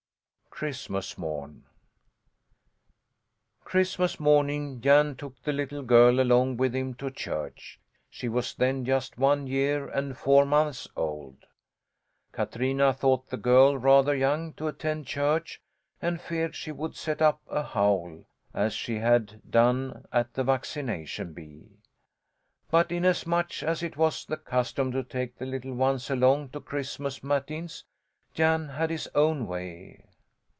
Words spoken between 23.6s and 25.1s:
as it was the custom to